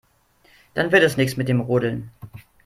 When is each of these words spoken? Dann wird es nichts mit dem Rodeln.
Dann 0.73 0.91
wird 0.91 1.03
es 1.03 1.15
nichts 1.15 1.37
mit 1.37 1.47
dem 1.47 1.59
Rodeln. 1.59 2.09